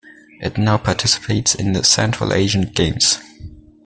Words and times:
It 0.39 0.57
now 0.57 0.79
participates 0.79 1.53
in 1.53 1.73
the 1.73 1.83
Central 1.83 2.33
Asian 2.33 2.63
Games. 2.71 3.19